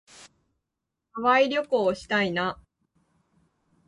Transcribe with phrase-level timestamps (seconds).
[1.11, 2.59] ハワイ旅行したいな。